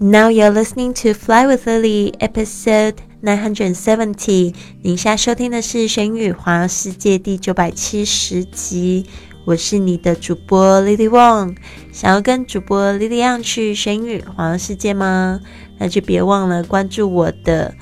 [0.00, 4.52] Now you're listening to Fly with Lily, episode nine hundred seventy。
[4.82, 9.06] 您现在收听的是《玄宇环游世界》第九百七十集。
[9.46, 11.56] 我是你的主播 Lily Wong。
[11.92, 15.40] 想要跟主播 Lily Wong 去玄宇环游世界吗？
[15.78, 17.72] 那就别忘了关注我的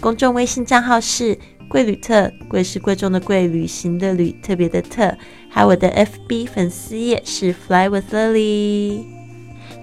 [0.00, 1.36] 公众微信账号是
[1.68, 5.12] 贵旅特，贵是贵重的贵，旅行的旅，特别的特。
[5.50, 9.15] 还有我的 FB 粉丝页是 Fly with Lily。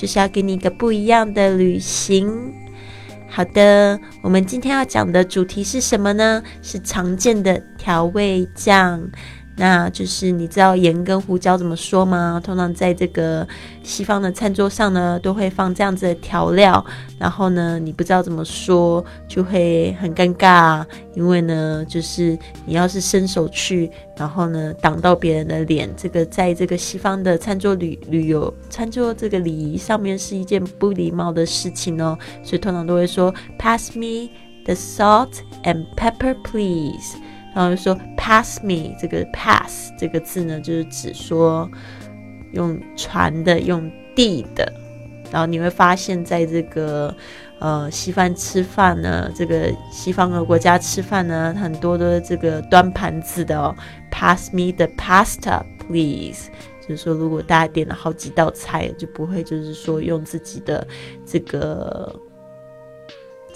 [0.00, 2.54] 就是要给你一个不一样的旅行。
[3.28, 6.42] 好的，我们今天要讲的主题是什么呢？
[6.62, 8.98] 是常见的调味酱。
[9.56, 12.40] 那就是你知道盐跟胡椒怎么说吗？
[12.42, 13.46] 通常在这个
[13.82, 16.82] 西方的餐桌上呢，都会放这样子的调料。
[17.18, 20.82] 然后呢，你不知道怎么说，就会很尴尬。
[21.14, 32.16] 因为呢，就是你要是伸手去，然后呢挡到别人的脸，这个在这个西方的餐桌旅旅游餐桌这个礼仪上面是一件不礼貌的事情哦。
[32.42, 34.30] 所以通常都会说 “Pass me
[34.64, 35.32] the salt
[35.64, 37.18] and pepper, please”。
[37.54, 41.68] 然后就说 pass me 这个 pass 这个字呢，就是指说
[42.52, 44.72] 用传的、用地的。
[45.32, 47.14] 然后你会发现在这个
[47.58, 53.74] 呃西方吃饭呢，这个西方的国家吃饭呢，很多的这个端盘子的哦
[54.10, 56.50] ，pass me the pasta please。
[56.80, 60.86] 就是说，如果大家点了好几道菜，就不会就是说用自己的
[61.24, 62.14] 这个。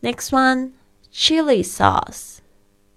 [0.01, 0.74] Next one,
[1.12, 2.38] chili sauce,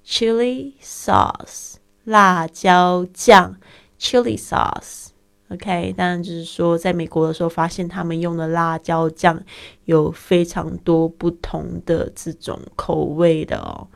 [0.04, 3.56] chili sauce，辣椒酱
[3.98, 5.06] ，chili sauce。
[5.48, 9.42] OK，当然就是说，在美国的时候，发现他们用的辣椒酱
[9.86, 13.88] 有非常多不同的这种口味的哦，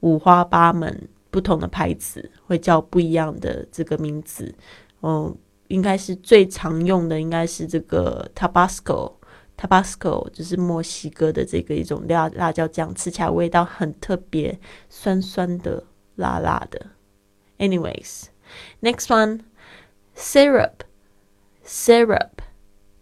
[0.00, 4.52] 五花八门，不同的牌子会叫不一样的这个名字，
[4.98, 5.36] 哦。
[5.68, 14.58] 应该是最常用的，应该是这个 Tabasco，Tabasco 就是墨西哥的这个一种辣辣椒酱，吃起来味道很特别，
[14.88, 15.84] 酸酸的、
[16.14, 16.86] 辣辣的。
[17.58, 19.40] Anyways，Next one,
[20.14, 20.80] syrup,
[21.64, 22.30] syrup,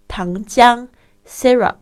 [0.07, 0.89] 糖浆
[1.27, 1.79] ，syrup,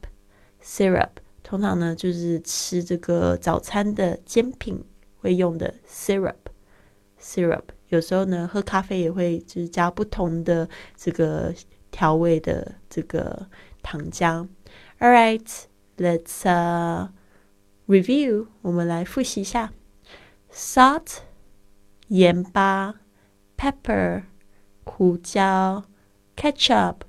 [0.63, 1.11] syrup，
[1.43, 4.85] 通常呢就是吃这个早餐的煎饼
[5.19, 6.35] 会用的 syrup,
[7.21, 7.65] syrup。
[7.93, 10.67] 有时候呢，喝咖啡也会就是加不同的
[10.97, 11.55] 这个
[11.91, 13.47] 调味的这个
[13.83, 14.49] 糖浆。
[14.99, 15.47] All right,
[15.99, 17.11] let's uh
[17.87, 19.75] review，我们来复习一下
[20.51, 21.19] ：salt
[22.09, 22.95] 盐巴
[23.59, 24.23] ，pepper
[24.85, 25.85] 胡椒
[26.35, 27.01] ，ketchup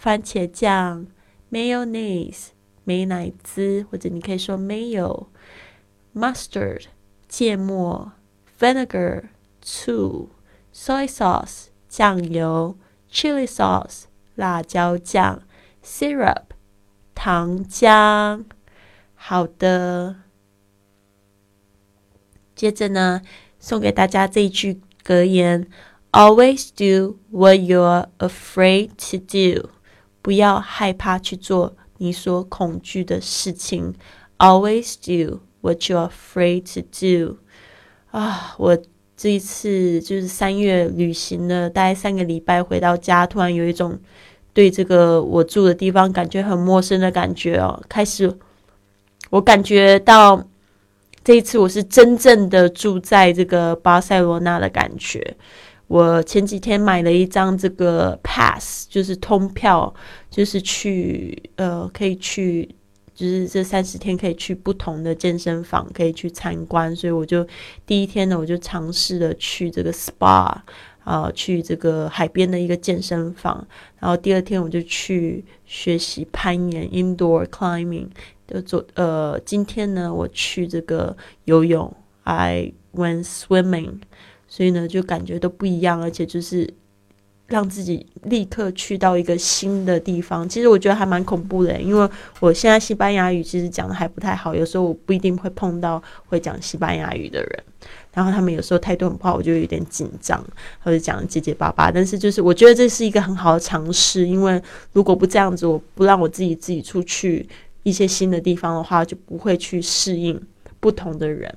[0.00, 1.08] 番茄酱
[1.50, 2.50] ，mayonnaise
[2.84, 6.84] 美乃滋或者你可以说 mayo，mustard
[7.28, 8.12] 芥末
[8.60, 9.30] ，vinegar。
[9.62, 10.30] 醋、
[10.72, 12.76] soy sauce 酱油、
[13.10, 14.04] chili sauce
[14.34, 15.42] 辣椒酱、
[15.84, 16.44] syrup
[17.14, 18.44] 糖浆。
[19.14, 20.16] 好的，
[22.54, 23.22] 接着呢，
[23.58, 25.68] 送给大家这一句格言
[26.12, 29.70] ：Always do what you're afraid to do。
[30.22, 33.94] 不要害怕去做你所恐惧的事情。
[34.38, 37.38] Always do what you're afraid to do。
[38.10, 38.78] 啊，我。
[39.20, 43.98] 这一次就是三月旅行了，大概三个礼拜回到家，突然有一种
[44.54, 47.78] 对这个我住的地方感觉很陌生的感觉哦。
[47.86, 48.34] 开始，
[49.28, 50.42] 我感觉到
[51.22, 55.36] 这一次我是真正的住在这个巴塞罗那的感觉。
[55.86, 59.92] 我前几天买了一张这个 pass，就是通票，
[60.30, 62.66] 就是去呃可以去。
[63.20, 67.46] 就是这三十天可以去不同的健身房，可以去参观，所以我就
[67.84, 70.56] 第一天呢，我就尝试了去这个 SPA
[71.04, 73.66] 啊，去这个海边的一个健身房，
[73.98, 78.06] 然后第二天我就去学习攀岩 （indoor climbing）
[78.46, 78.82] 的做。
[78.94, 81.14] 呃，今天呢，我去这个
[81.44, 81.94] 游泳
[82.24, 84.00] ，I went swimming，
[84.48, 86.72] 所以呢，就感觉都不一样，而且就是。
[87.50, 92.08] 让自己立刻去到一个新的地方，其实我觉得还蛮恐怖的，因为
[92.38, 97.62] 我现在西班牙语其实讲的还不太好，有时候我不一定会碰到会讲西班牙语的人，
[98.14, 100.40] 然后他们有时候态度很不好，我就有点紧张，
[100.78, 101.90] 或者讲结结巴巴。
[101.90, 104.62] 但是就是我觉得这是一个很好的尝试，因为
[104.92, 107.48] 如果不这样子，我不让我自己自己出去
[107.82, 110.40] 一些新的地方的话，就不会去适应
[110.78, 111.52] 不同的人。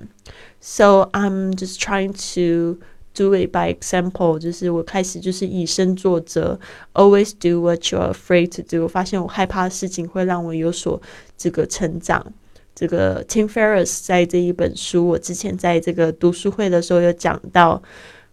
[0.60, 2.80] So I'm just trying to.
[3.16, 6.60] Do it by example，就是我开始就是以身作则
[6.94, 8.84] ，always do what you're afraid to do。
[8.84, 11.00] 我发现我害怕的事情会让我有所
[11.38, 12.34] 这个成长。
[12.74, 17.84] 这个 Tim Ferriss 在这一本书，我之前在这个读书会的时候有讲到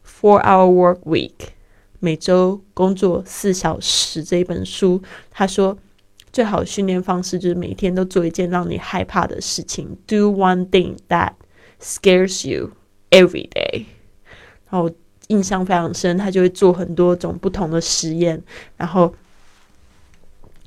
[0.02, 1.34] Four Hour Work Week，
[1.98, 5.76] 每周工作四小时这一本书，他说
[6.32, 11.32] 最好的训练方式就是每天都做一件让你害怕的事情，Do one thing that
[11.78, 12.70] scares you
[13.10, 13.84] every day。
[14.70, 14.90] 然后
[15.28, 18.42] 印象非常深，他就会做很多种不同的实验，
[18.76, 19.14] 然后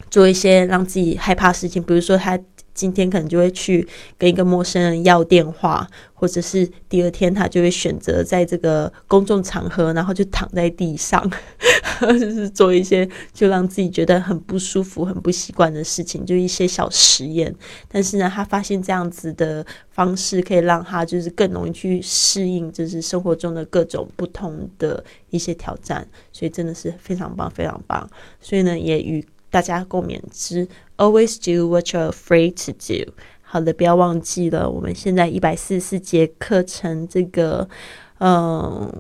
[0.09, 2.39] 做一些让自己害怕事情，比如说他。
[2.73, 3.87] 今天可能就会去
[4.17, 11.29] 跟一个陌生人要电话，或者是第二天他就会选择在这个公众场合，然后就躺在地上，
[12.01, 17.53] 就是做一些就让自己觉得很不舒服、很不习惯的事情，就一些小实验。
[17.87, 28.09] 但是呢，他发现这样子的方式可以让他就是更容易去适应，就是生活中的各种不同的一些挑战，所以真的是非常棒、非常棒。
[28.41, 29.23] 所以呢，也与。
[29.53, 30.67] 大家共勉之。
[30.97, 33.13] Always do what you're afraid to do。
[33.43, 37.69] 好的，不要忘记了，我们现在一百四十四节课程，这个
[38.17, 38.91] 嗯，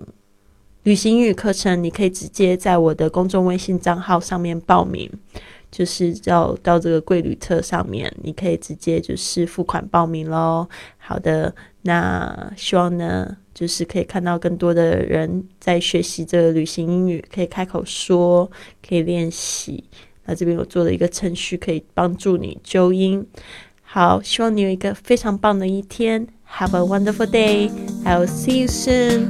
[0.83, 5.09] 旅行英语课程，你可以直接在我的公众微信账号上面报名，
[5.71, 10.69] 就是要到这个贵旅特上面，你可以直接就是付款报名喽。
[10.99, 18.51] 好的，那希望呢，就是可以看到更多的人在学习这个旅行英语，可以开口说，
[18.87, 19.83] 可以练习。
[20.25, 23.25] 那这边我做了一个程序，可以帮助你纠音。
[23.81, 26.27] 好，希望你有一个非常棒的一天。
[26.57, 27.69] Have a wonderful day.
[28.05, 29.29] I'll see you soon.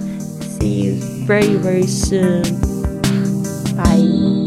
[0.60, 0.96] See you
[1.26, 2.44] very very soon.
[3.76, 4.43] Bye.